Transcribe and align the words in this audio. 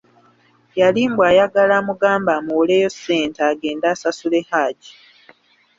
Yali 0.79 1.01
mbu 1.11 1.21
ayagala 1.29 1.73
amugambe 1.81 2.29
amuwoleyo 2.37 2.87
ssente 2.95 3.39
agnda 3.49 3.85
asasule 3.93 4.39
Hajji. 4.49 4.93